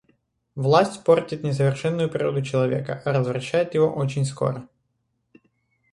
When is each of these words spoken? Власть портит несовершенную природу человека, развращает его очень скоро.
Власть 0.55 1.03
портит 1.03 1.43
несовершенную 1.43 2.09
природу 2.09 2.41
человека, 2.41 3.03
развращает 3.05 3.75
его 3.75 3.93
очень 3.93 4.25
скоро. 4.25 4.67